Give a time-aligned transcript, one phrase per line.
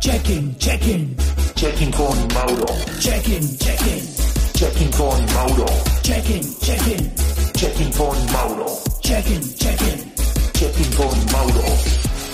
[0.00, 1.14] Checking, checking,
[1.54, 2.66] Checking con Mauro.
[3.00, 4.02] checking, checking,
[4.54, 5.66] Checking con Mauro.
[6.02, 7.10] checking, checking,
[7.54, 8.66] Checking con Mauro.
[9.02, 10.12] checking, checking.
[10.54, 11.62] Checking con Mauro.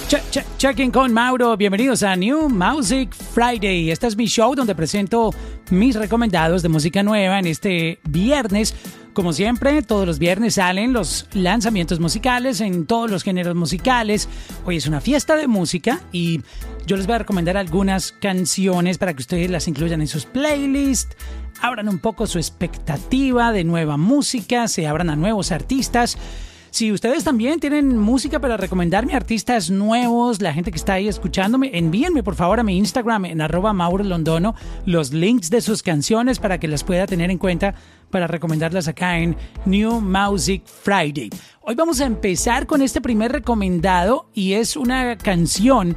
[0.09, 3.91] Che- che- checking con Mauro, bienvenidos a New Music Friday.
[3.91, 5.35] Este es mi show donde presento
[5.71, 8.75] mis recomendados de música nueva en este viernes.
[9.17, 14.29] Como siempre, todos los viernes salen los lanzamientos musicales en todos los géneros musicales.
[14.67, 16.43] Hoy es una fiesta de música y
[16.85, 21.17] yo les voy a recomendar algunas canciones para que ustedes las incluyan en sus playlists,
[21.63, 26.19] abran un poco su expectativa de nueva música, se abran a nuevos artistas.
[26.77, 31.71] Si ustedes también tienen música para recomendarme, artistas nuevos, la gente que está ahí escuchándome,
[31.73, 34.05] envíenme por favor a mi Instagram en arroba Mauro
[34.85, 37.75] los links de sus canciones para que las pueda tener en cuenta
[38.11, 41.31] para recomendarlas acá en New Music Friday.
[41.63, 45.97] Hoy vamos a empezar con este primer recomendado y es una canción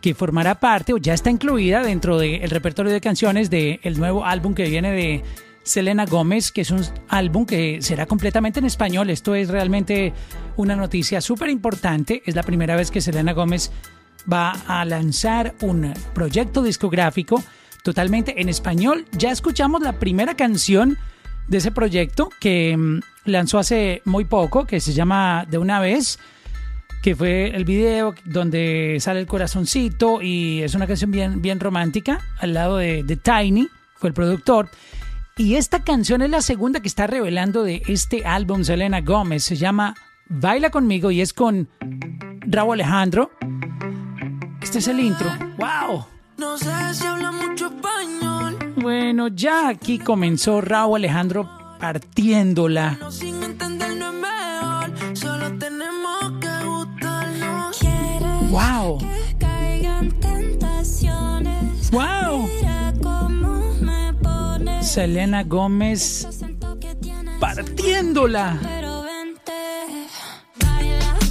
[0.00, 4.54] que formará parte o ya está incluida dentro del repertorio de canciones del nuevo álbum
[4.54, 5.24] que viene de
[5.62, 9.10] Selena Gómez, que es un álbum que será completamente en español.
[9.10, 10.12] Esto es realmente
[10.56, 12.22] una noticia súper importante.
[12.26, 13.70] Es la primera vez que Selena Gómez
[14.30, 17.42] va a lanzar un proyecto discográfico
[17.82, 19.06] totalmente en español.
[19.12, 20.98] Ya escuchamos la primera canción
[21.48, 26.18] de ese proyecto que mm, lanzó hace muy poco, que se llama De una vez
[27.02, 32.20] que fue el video donde sale el corazoncito y es una canción bien, bien romántica,
[32.38, 34.70] al lado de, de Tiny, fue el productor.
[35.36, 39.56] Y esta canción es la segunda que está revelando de este álbum Selena Gómez, se
[39.56, 39.94] llama
[40.28, 41.68] Baila conmigo y es con
[42.40, 43.30] Raúl Alejandro.
[44.60, 45.30] Este es el intro.
[45.58, 46.04] ¡Wow!
[46.36, 52.98] No sé si habla mucho español, Bueno, ya aquí comenzó Raúl Alejandro partiéndola.
[53.00, 53.42] no sin
[64.92, 66.28] Selena Gómez
[67.40, 68.58] partiéndola.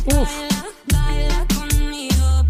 [0.08, 0.30] Uf.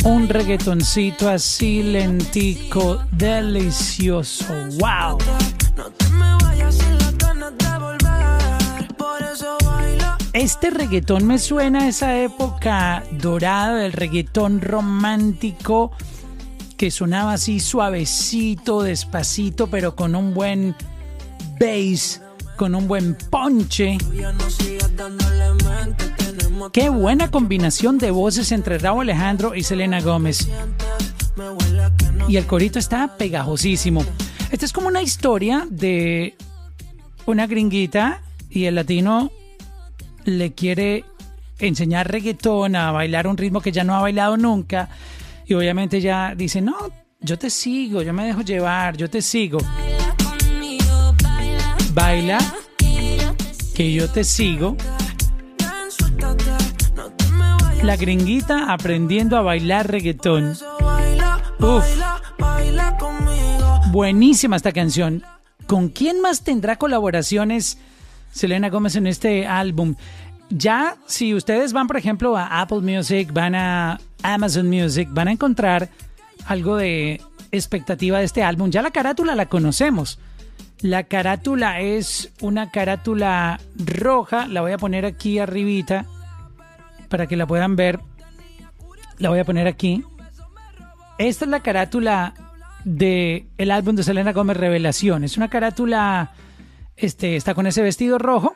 [0.05, 4.45] un reggaetoncito así lentico, delicioso.
[4.79, 5.17] ¡Wow!
[10.31, 15.91] Este reggaetón me suena a esa época dorada del reggaetón romántico
[16.77, 20.73] que sonaba así suavecito, despacito, pero con un buen
[21.61, 22.19] bass,
[22.55, 23.97] con un buen ponche.
[26.73, 30.49] Qué buena combinación de voces entre Raúl Alejandro y Selena Gómez.
[32.27, 34.03] Y el corito está pegajosísimo.
[34.51, 36.35] Esta es como una historia de
[37.27, 39.31] una gringuita y el latino
[40.25, 41.05] le quiere
[41.59, 44.89] enseñar reggaetón a bailar un ritmo que ya no ha bailado nunca.
[45.45, 46.75] Y obviamente ya dice, no,
[47.19, 49.59] yo te sigo, yo me dejo llevar, yo te sigo.
[51.93, 52.39] Baila
[53.75, 54.77] Que yo te sigo.
[57.83, 60.55] La gringuita aprendiendo a bailar reggaetón.
[61.59, 61.85] Uf.
[63.91, 65.23] Buenísima esta canción.
[65.67, 67.77] ¿Con quién más tendrá colaboraciones
[68.31, 69.95] Selena Gómez en este álbum?
[70.49, 75.31] Ya, si ustedes van, por ejemplo, a Apple Music, van a Amazon Music, van a
[75.31, 75.89] encontrar
[76.45, 77.21] algo de
[77.51, 78.69] expectativa de este álbum.
[78.69, 80.19] Ya la carátula la conocemos.
[80.81, 84.47] La carátula es una carátula roja.
[84.47, 86.05] La voy a poner aquí arribita
[87.07, 87.99] para que la puedan ver.
[89.19, 90.03] La voy a poner aquí.
[91.19, 92.33] Esta es la carátula
[92.83, 95.23] de el álbum de Selena Gómez Revelación.
[95.23, 96.31] Es una carátula,
[96.95, 98.53] este, está con ese vestido rojo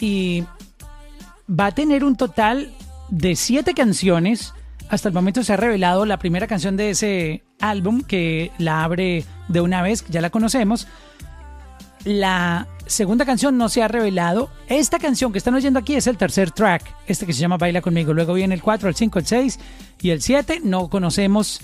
[0.00, 0.44] y
[1.48, 2.72] va a tener un total
[3.08, 4.52] de siete canciones.
[4.88, 9.24] Hasta el momento se ha revelado la primera canción de ese álbum que la abre
[9.46, 10.88] de una vez, ya la conocemos.
[12.04, 14.50] La segunda canción no se ha revelado.
[14.66, 17.80] Esta canción que están oyendo aquí es el tercer track, este que se llama Baila
[17.80, 18.12] conmigo.
[18.12, 19.60] Luego viene el 4, el 5, el 6
[20.00, 20.60] y el 7.
[20.64, 21.60] No conocemos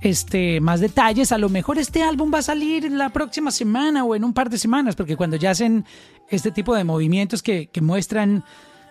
[0.00, 1.32] este, más detalles.
[1.32, 4.48] A lo mejor este álbum va a salir la próxima semana o en un par
[4.48, 5.84] de semanas, porque cuando ya hacen
[6.28, 8.44] este tipo de movimientos que, muestran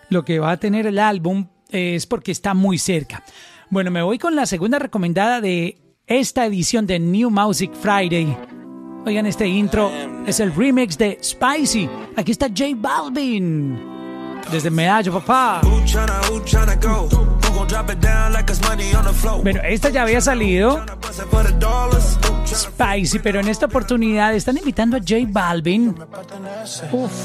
[0.08, 3.24] lo que va a tener el álbum, es porque está muy cerca.
[3.70, 8.59] Bueno, me voy con la segunda recomendada de esta edición de New Music Friday.
[9.06, 9.90] Oigan, este intro
[10.26, 11.88] es el remix de Spicy.
[12.16, 13.80] Aquí está J Balvin.
[14.52, 15.60] Desde Medallo, papá.
[19.42, 20.84] Bueno, esta ya había salido,
[22.46, 25.94] Spicy, pero en esta oportunidad están invitando a J Balvin.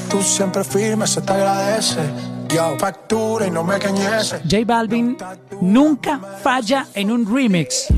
[0.08, 2.00] Tú siempre firme, se te agradece.
[2.48, 4.40] Yo, factura y no me cañese.
[4.48, 5.16] J Balvin
[5.60, 7.88] nunca falla en un remix.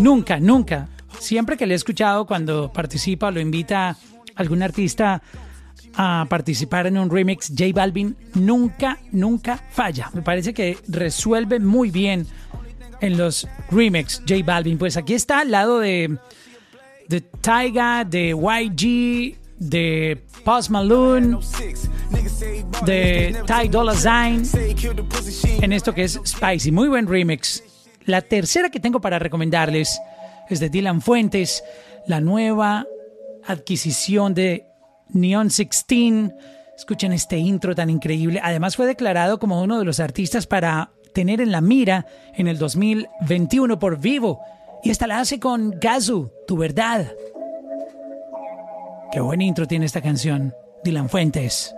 [0.00, 0.88] Nunca, nunca.
[1.20, 3.96] Siempre que le he escuchado cuando participa lo invita
[4.34, 5.22] algún artista
[5.94, 10.10] a participar en un remix, J Balvin nunca, nunca falla.
[10.14, 12.26] Me parece que resuelve muy bien
[13.00, 14.78] en los remix J Balvin.
[14.78, 16.16] Pues aquí está al lado de,
[17.08, 21.38] de Tyga, de YG, de Post Malone,
[22.86, 24.42] de Ty Dolla Sign
[25.60, 26.72] en esto que es Spicy.
[26.72, 27.62] Muy buen remix.
[28.06, 30.00] La tercera que tengo para recomendarles
[30.50, 31.64] es de Dylan Fuentes,
[32.06, 32.86] la nueva
[33.46, 34.66] adquisición de
[35.08, 36.32] Neon 16.
[36.76, 38.40] Escuchen este intro tan increíble.
[38.42, 42.58] Además fue declarado como uno de los artistas para tener en la mira en el
[42.58, 44.40] 2021 por Vivo.
[44.82, 47.12] Y esta la hace con Gazu, Tu Verdad.
[49.12, 50.54] Qué buen intro tiene esta canción.
[50.82, 51.74] Dylan Fuentes.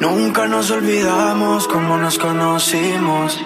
[0.00, 3.38] Nunca nos olvidamos cómo nos conocimos.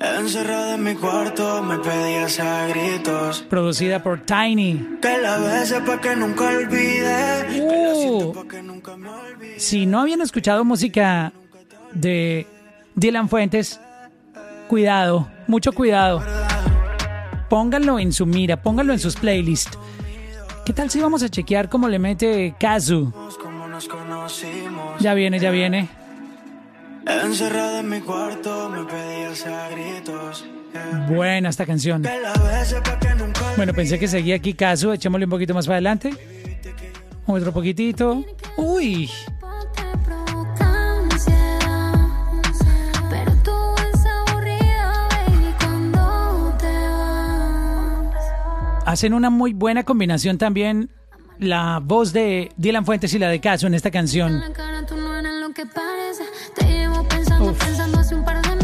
[0.00, 4.96] Encerrada en mi cuarto me pedías a gritos Producida por Tiny.
[5.02, 7.46] que la bese pa' que nunca olvide.
[7.50, 8.32] Que la siento Uh.
[8.34, 9.60] pa' que nunca me olvide.
[9.60, 11.32] si no habían escuchado música
[11.92, 12.46] de
[12.94, 13.78] Dylan Fuentes,
[14.68, 16.22] cuidado, mucho cuidado.
[17.50, 19.76] Pónganlo en su mira, pónganlo en sus playlists.
[20.64, 23.12] ¿Qué tal si vamos a chequear cómo le mete Kazu?
[25.00, 25.88] Ya viene, ya viene.
[27.06, 30.44] Encerrada en mi cuarto me pedías a gritos.
[30.72, 31.06] yeah.
[31.08, 32.02] Buena esta canción.
[33.56, 34.92] Bueno, pensé que seguía aquí Kazu.
[34.92, 36.10] Echémosle un poquito más para adelante.
[37.26, 38.24] Otro poquitito.
[38.56, 39.10] Uy,
[48.84, 50.90] hacen una muy buena combinación también
[51.38, 54.42] la voz de Dylan Fuentes y la de Kazu en esta canción.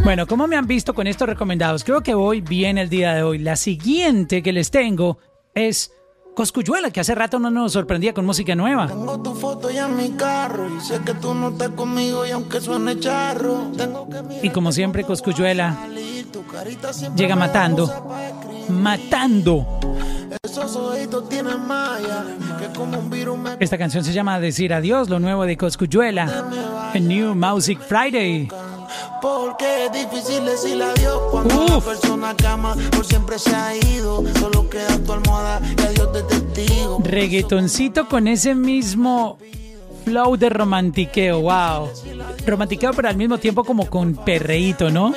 [0.07, 1.83] Bueno, ¿cómo me han visto con estos recomendados?
[1.83, 3.39] Creo que voy bien el día de hoy.
[3.39, 5.19] La siguiente que les tengo
[5.53, 5.91] es
[6.37, 8.87] Coscuyuela, que hace rato no nos sorprendía con música nueva.
[8.87, 12.31] Tengo tu foto ya en mi carro y sé que tú no estás conmigo y
[12.31, 15.77] aunque suene charro, tengo que mirar Y como siempre, Coscuyuela
[17.17, 17.91] llega matando.
[18.69, 19.67] Matando.
[23.59, 26.49] Esta canción se llama Decir Adiós, lo nuevo de Coscuyuela.
[26.95, 28.49] En New Music Friday.
[29.21, 31.71] Porque es difícil decirle adiós cuando Uf.
[31.71, 34.25] la persona que ama por siempre se ha ido.
[34.39, 36.99] Solo queda tu almohada y adiós de testigo.
[37.05, 39.39] Reggaetoncito con ese mismo
[40.05, 41.91] flow de romantiqueo, wow.
[42.47, 45.13] Romantiqueo, pero al mismo tiempo como con perreíto, ¿no?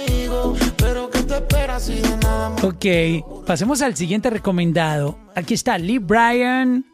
[2.64, 2.86] Ok,
[3.46, 5.18] pasemos al siguiente recomendado.
[5.36, 6.86] Aquí está Lee Bryan,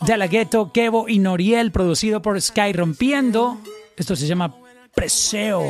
[0.00, 3.56] De La Ghetto, Kevo y Noriel, producido por Sky Rompiendo.
[3.96, 4.54] Esto se llama
[4.94, 5.62] Preseo.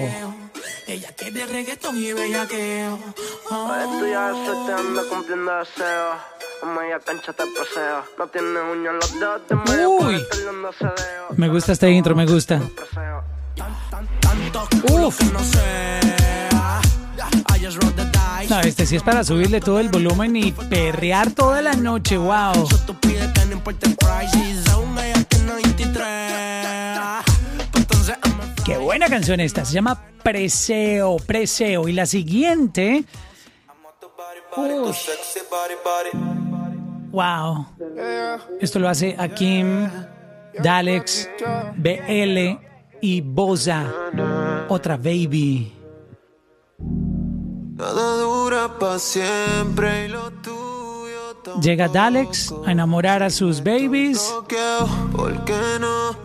[0.86, 2.98] Ella quiere reggaetón y bellaqueo.
[3.44, 6.34] Esto ya se te anda cumpliendo deseo.
[6.62, 8.04] En media cancha te paseo.
[8.18, 10.24] No tienes uñas en los dedos, te medio Uy.
[11.36, 12.60] Me gusta este intro, me gusta.
[14.90, 15.20] Uf.
[18.48, 22.52] No, este sí es para subirle todo el volumen y perrear toda la noche, wow.
[28.74, 31.86] Qué buena canción esta, se llama Preseo, Preseo.
[31.86, 33.04] Y la siguiente,
[37.12, 37.66] wow.
[38.60, 39.88] Esto lo hace Akim,
[40.60, 41.30] Dalex,
[41.76, 42.58] BL
[43.00, 43.84] y Boza.
[44.66, 45.72] Otra baby.
[47.76, 50.53] Nada dura para siempre y lo tuyo.
[51.60, 54.32] Llega Dalex a enamorar a sus babies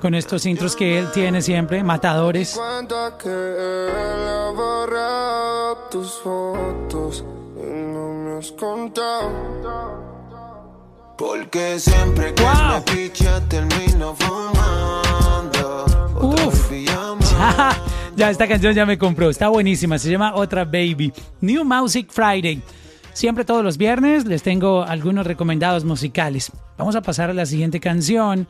[0.02, 2.58] con estos intros que él tiene siempre, matadores.
[11.18, 12.52] Porque siempre que Wow.
[12.76, 15.86] me picha termino fumando.
[16.22, 16.72] Uf.
[18.16, 21.14] ya esta canción ya me compró, está buenísima, se llama Otra Baby.
[21.42, 22.62] New Music Friday.
[23.14, 26.52] Siempre todos los viernes les tengo algunos recomendados musicales.
[26.78, 28.48] Vamos a pasar a la siguiente canción.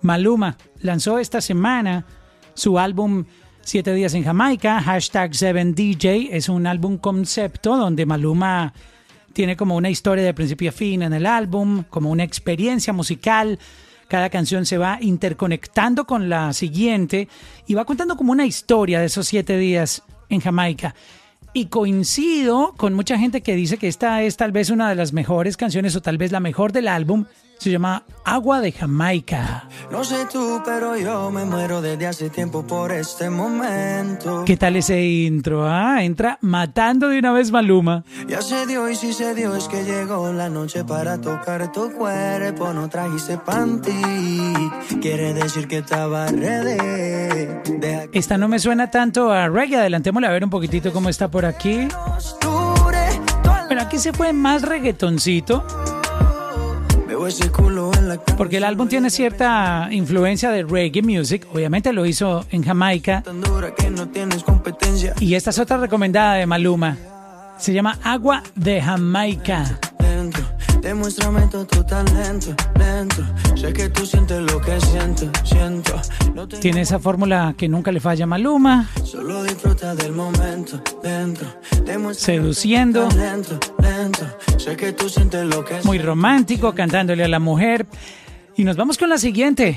[0.00, 2.06] Maluma lanzó esta semana
[2.54, 3.24] su álbum
[3.68, 6.28] Siete días en Jamaica, hashtag 7DJ.
[6.30, 8.72] Es un álbum concepto donde Maluma
[9.34, 13.58] tiene como una historia de principio a fin en el álbum, como una experiencia musical.
[14.08, 17.28] Cada canción se va interconectando con la siguiente
[17.66, 20.94] y va contando como una historia de esos siete días en Jamaica.
[21.52, 25.12] Y coincido con mucha gente que dice que esta es tal vez una de las
[25.12, 27.24] mejores canciones o tal vez la mejor del álbum,
[27.58, 29.68] Se llama Agua de Jamaica.
[29.90, 34.44] No sé tú, pero yo me muero desde hace tiempo por este momento.
[34.44, 35.66] ¿Qué tal ese intro?
[35.66, 38.04] Ah, entra matando de una vez Maluma.
[38.28, 41.90] Ya se dio y si se dio es que llegó la noche para tocar tu
[41.92, 42.72] cuerpo.
[42.72, 43.90] No trajiste panty.
[45.00, 47.48] Quiere decir que estaba ready.
[47.78, 49.78] Deja Esta no me suena tanto a reggae.
[49.78, 51.88] Adelantémosle a ver un poquitito cómo está por aquí.
[53.68, 55.64] Pero aquí se fue más reggaetoncito.
[58.36, 61.46] Porque el álbum tiene cierta influencia de reggae music.
[61.52, 63.22] Obviamente lo hizo en Jamaica.
[65.20, 66.96] Y esta es otra recomendada de Maluma.
[67.58, 69.78] Se llama Agua de Jamaica.
[70.80, 72.54] Dentro, demuéstrame todo tu talento.
[72.74, 73.24] Dentro,
[73.56, 75.30] sé que tú sientes lo que siento.
[75.44, 76.00] Siento,
[76.34, 78.88] no te Tiene esa fórmula que nunca le falla a Maluma.
[79.04, 81.46] Solo disfruta del momento dentro.
[82.12, 83.08] Seduciendo.
[83.10, 84.26] lento, lento.
[84.58, 87.86] Sé que tú sientes lo que Muy romántico, cantándole a la mujer.
[88.56, 89.76] Y nos vamos con la siguiente.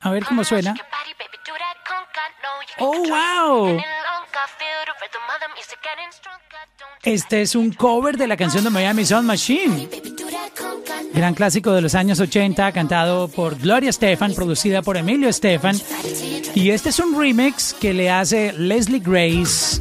[0.00, 0.74] A ver cómo suena.
[2.80, 3.80] Oh, wow.
[7.02, 9.88] Este es un cover de la canción de Miami Sound Machine.
[11.14, 15.76] Gran clásico de los años 80, cantado por Gloria Estefan, producida por Emilio Estefan.
[16.54, 19.80] Y este es un remix que le hace Leslie Grace,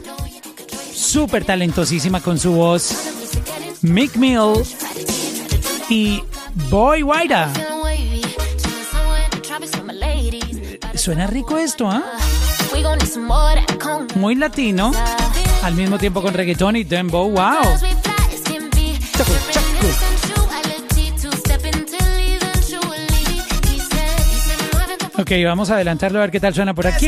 [0.94, 2.94] súper talentosísima con su voz,
[3.82, 4.64] Mick Mill
[5.90, 6.24] y
[6.70, 7.52] Boy Waida.
[10.96, 12.04] Suena rico esto, ¿ah?
[14.16, 14.92] Muy latino,
[15.64, 17.78] al mismo tiempo con reggaetón y dembow, wow.
[25.20, 27.08] Ok, vamos a adelantarlo a ver qué tal suena por aquí.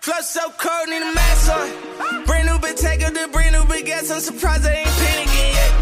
[0.00, 2.24] Flush so cold, need a mask on.
[2.26, 4.10] Brand new big take up the brand new big gas.
[4.10, 5.72] I'm surprised I ain't panicking yet.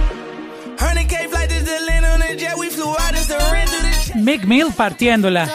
[0.78, 2.56] 100K flight to the land on a jet.
[2.56, 5.48] We flew out and ran through the Mick Mill partiéndola.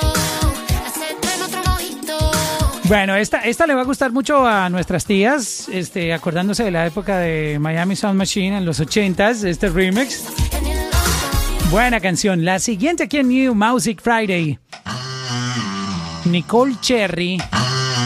[2.87, 6.85] Bueno, esta, esta le va a gustar mucho a nuestras tías, este, acordándose de la
[6.85, 10.23] época de Miami Sound Machine en los 80s, este remix.
[11.71, 12.45] Buena canción.
[12.45, 14.59] La siguiente aquí en New Music Friday.
[16.25, 17.39] Nicole Cherry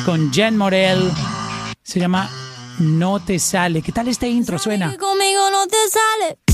[0.06, 1.12] con Jen Morel.
[1.84, 2.30] Se llama
[2.80, 3.82] No te sale.
[3.82, 4.58] ¿Qué tal este intro?
[4.58, 4.96] Suena.
[4.98, 6.49] Conmigo no te sale.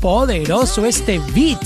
[0.00, 1.60] Poderoso este beat.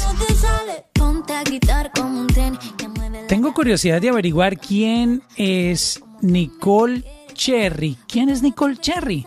[3.29, 7.97] Tengo curiosidad de averiguar quién es Nicole Cherry.
[8.09, 9.27] ¿Quién es Nicole Cherry?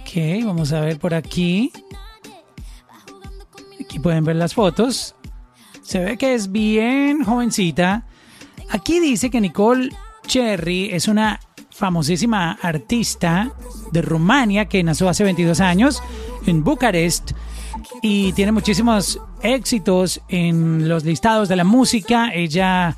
[0.00, 1.72] Ok, vamos a ver por aquí.
[3.80, 5.14] Aquí pueden ver las fotos.
[5.82, 8.06] Se ve que es bien jovencita.
[8.70, 9.90] Aquí dice que Nicole
[10.26, 13.52] Cherry es una famosísima artista
[13.90, 16.02] de Rumania que nació hace 22 años
[16.46, 17.32] en Bucarest
[18.02, 22.32] y tiene muchísimos éxitos en los listados de la música.
[22.34, 22.96] Ella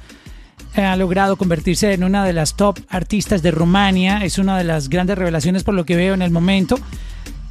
[0.76, 4.24] ha logrado convertirse en una de las top artistas de Rumania.
[4.24, 6.78] Es una de las grandes revelaciones por lo que veo en el momento.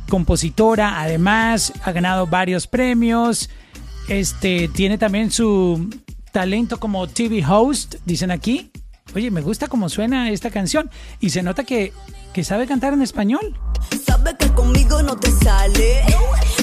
[0.09, 3.49] Compositora, además, ha ganado varios premios.
[4.09, 5.89] Este tiene también su
[6.31, 8.72] talento como TV host, dicen aquí.
[9.15, 11.93] Oye, me gusta cómo suena esta canción y se nota que,
[12.33, 13.55] que sabe cantar en español.
[14.05, 16.01] Sabe que conmigo no te sale.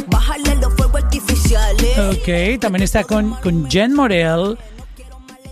[0.09, 1.99] Bájale los fuegos artificiales.
[1.99, 4.59] Ok, también está con, con Jen Morel.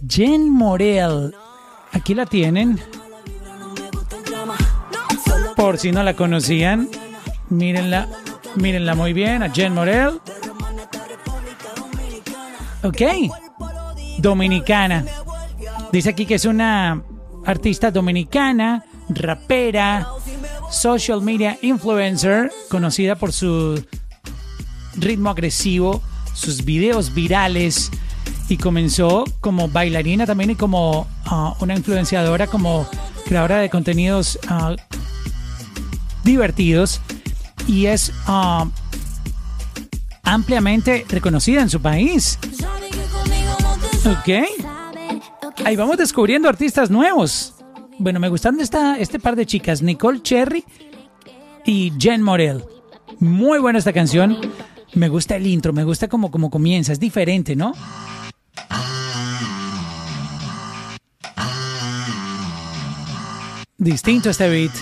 [0.09, 1.35] Jen Morel.
[1.93, 2.81] Aquí la tienen.
[5.55, 6.89] Por si no la conocían.
[7.49, 8.09] Mírenla.
[8.57, 9.43] Mírenla muy bien.
[9.45, 10.21] A Jen Morel.
[12.83, 13.03] Ok.
[14.19, 15.05] Dominicana.
[15.93, 17.03] Dice aquí que es una
[17.47, 20.07] artista dominicana, rapera,
[20.71, 23.83] social media influencer, conocida por su
[24.97, 26.03] ritmo agresivo,
[26.35, 27.91] sus videos virales
[28.49, 32.87] y comenzó como bailarina también y como ah, una influenciadora, como
[33.25, 34.77] creadora de contenidos ah,
[36.23, 37.01] divertidos
[37.67, 38.67] y es ah,
[40.23, 42.39] ampliamente reconocida en su país.
[44.05, 44.68] Ok.
[45.69, 47.53] Ahí vamos descubriendo artistas nuevos.
[47.99, 50.65] Bueno, me gustan esta, este par de chicas, Nicole Cherry
[51.67, 52.65] y Jen Morel.
[53.21, 54.39] Muy buena esta canción.
[54.95, 57.75] Me gusta el intro, me gusta como, como comienza, es diferente, ¿no?
[63.77, 64.73] Distinto este beat.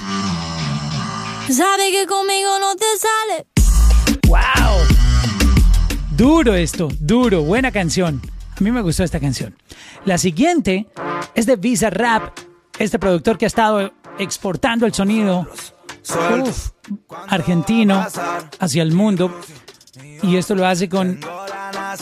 [1.50, 3.46] Sabe que conmigo no te sale.
[4.28, 4.86] ¡Wow!
[6.16, 8.22] Duro esto, duro, buena canción.
[8.56, 9.54] A mí me gustó esta canción.
[10.04, 10.86] La siguiente
[11.34, 12.38] es de Visa Rap,
[12.78, 15.46] este productor que ha estado exportando el sonido
[16.42, 16.70] uf,
[17.28, 18.06] argentino
[18.58, 19.38] hacia el mundo.
[20.22, 21.20] Y esto lo hace con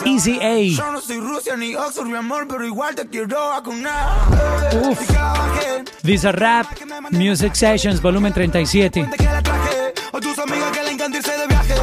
[0.05, 0.59] Easy A.
[0.59, 4.09] Yo no soy Rusia ni Oxford, mi amor, pero igual te quiero vacunar.
[4.89, 5.01] Uf.
[6.03, 6.67] Visa Rap
[7.11, 9.11] Music Sessions, volumen 37.
[9.17, 11.75] que la traje, o tus amigas que le encanta irse de viaje.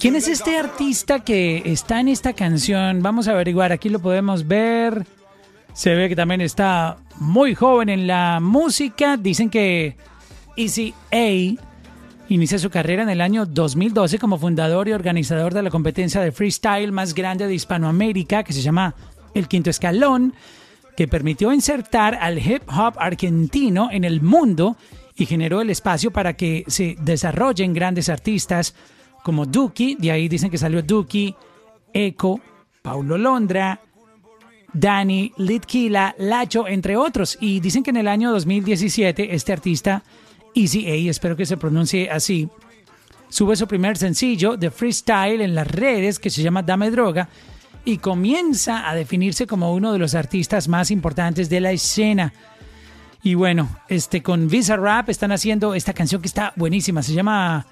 [0.00, 3.02] ¿Quién es este artista que está en esta canción?
[3.02, 5.06] Vamos a averiguar, aquí lo podemos ver.
[5.74, 9.16] Se ve que también está muy joven en la música.
[9.16, 9.96] Dicen que
[10.56, 11.56] Easy A
[12.28, 16.32] inicia su carrera en el año 2012 como fundador y organizador de la competencia de
[16.32, 18.94] freestyle más grande de Hispanoamérica, que se llama
[19.34, 20.34] El Quinto Escalón,
[20.96, 24.76] que permitió insertar al hip hop argentino en el mundo
[25.16, 28.74] y generó el espacio para que se desarrollen grandes artistas
[29.22, 31.34] como Duki, de ahí dicen que salió Duki,
[31.92, 32.40] Eco,
[32.82, 33.80] Paulo Londra,
[34.72, 37.38] Dani, Litquila, Lacho, entre otros.
[37.40, 40.02] Y dicen que en el año 2017 este artista,
[40.54, 42.48] Easy A, espero que se pronuncie así,
[43.28, 47.28] sube su primer sencillo de freestyle en las redes que se llama Dame Droga
[47.84, 52.32] y comienza a definirse como uno de los artistas más importantes de la escena.
[53.24, 57.66] Y bueno, este con Visa Rap están haciendo esta canción que está buenísima, se llama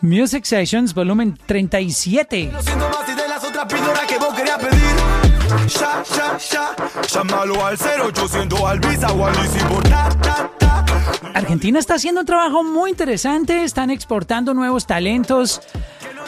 [0.00, 2.50] Music Sessions volumen 37.
[2.52, 4.82] No siento más y de las otras píldoras que vos querías pedir.
[5.68, 7.02] Ya, ya, ya.
[7.06, 10.84] Llámalo al 0800 al Visa o al Easy por ta, ta, ta.
[11.32, 15.60] Argentina está haciendo un trabajo muy interesante, están exportando nuevos talentos,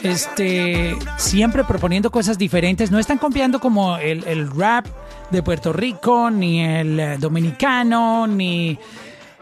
[0.05, 4.87] este, siempre proponiendo cosas diferentes, no están copiando como el, el rap
[5.35, 8.79] de Puerto Rico, ni el eh, dominicano, ni,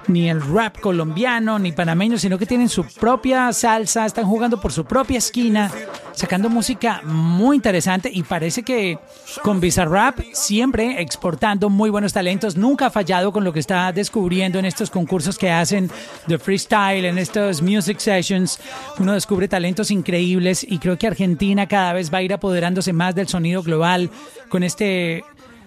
[0.09, 4.73] ni el rap colombiano, ni panameño, sino que tienen su propia salsa, están jugando por
[4.73, 5.71] su propia esquina,
[6.13, 8.99] sacando música muy interesante y parece que
[9.43, 14.59] con Bizarrap siempre exportando muy buenos talentos, nunca ha fallado con lo que está descubriendo
[14.59, 15.91] en estos concursos que hacen
[16.27, 18.59] de freestyle, en estos music sessions,
[18.99, 23.15] uno descubre talentos increíbles y creo que Argentina cada vez va a ir apoderándose más
[23.15, 24.11] del sonido global
[24.49, 25.23] con este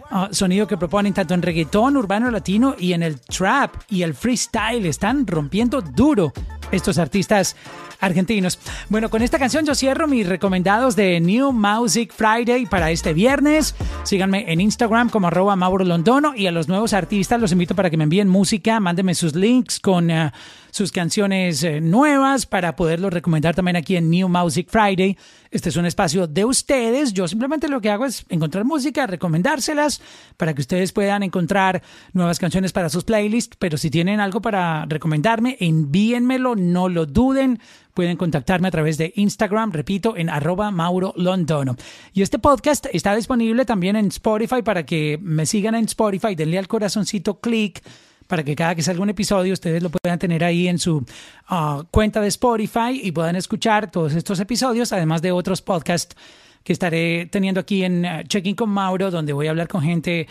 [0.09, 4.13] ah, sonido que proponen tanto en reggaetón, urbano latino y en el trap y el
[4.13, 4.85] freestyle.
[4.85, 6.33] Están rompiendo duro
[6.71, 7.55] estos artistas
[7.99, 8.59] argentinos.
[8.89, 13.75] Bueno, con esta canción yo cierro mis recomendados de New Music Friday para este viernes.
[14.03, 17.89] Síganme en Instagram como arroba Mauro Londono y a los nuevos artistas los invito para
[17.89, 20.31] que me envíen música, mándenme sus links con eh,
[20.75, 25.17] sus canciones eh, nuevas para poderlos recomendar también aquí en New Music Friday.
[25.49, 27.13] Este es un espacio de ustedes.
[27.13, 30.01] Yo simplemente lo que hago es encontrar música, recomendárselas
[30.35, 33.55] para que ustedes puedan encontrar nuevas canciones para sus playlists.
[33.57, 37.61] Pero si tienen algo para recomendarme, envíenmelo, no lo duden.
[37.93, 41.77] Pueden contactarme a través de Instagram, repito, en arroba Mauro Londono.
[42.11, 46.35] Y este podcast está disponible también en Spotify para que me sigan en Spotify.
[46.35, 47.81] Denle al corazoncito clic
[48.27, 51.05] para que cada que salga un episodio ustedes lo puedan tener ahí en su
[51.47, 56.15] ah, cuenta de Spotify y puedan escuchar todos estos episodios, además de otros podcasts
[56.63, 60.27] que estaré teniendo aquí en eh, Checking con Mauro, donde voy a hablar con gente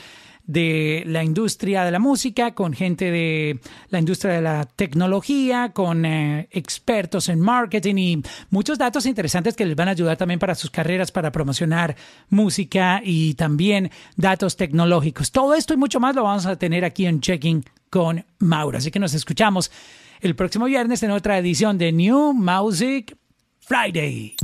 [0.46, 6.04] de la industria de la música, con gente de la industria de la tecnología, con
[6.04, 10.54] eh, expertos en marketing y muchos datos interesantes que les van a ayudar también para
[10.54, 11.96] sus carreras, para promocionar
[12.28, 15.30] música y también datos tecnológicos.
[15.33, 18.78] Todo esto y mucho más lo vamos a tener aquí en Checking con Mauro.
[18.78, 19.70] Así que nos escuchamos
[20.20, 23.16] el próximo viernes en otra edición de New Music
[23.61, 24.35] Friday.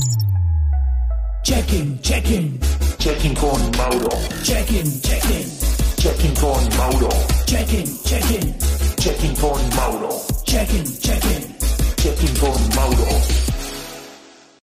[1.43, 2.61] Checking, checking,
[2.99, 4.09] Checking con Mauro.
[4.45, 5.49] checking, checking,
[5.97, 7.09] Checking con Mauro.
[7.45, 8.55] checking, checking,
[8.97, 10.11] Checking con Mauro.
[10.45, 11.57] checking, checking.
[11.97, 13.50] Checking con Mauro.